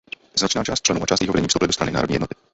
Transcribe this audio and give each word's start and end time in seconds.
Značná 0.39 0.63
část 0.63 0.81
členů 0.81 1.03
a 1.03 1.05
část 1.05 1.21
jejího 1.21 1.33
vedení 1.33 1.47
vstoupily 1.47 1.67
do 1.67 1.73
Strany 1.73 1.91
národní 1.91 2.13
jednoty. 2.15 2.35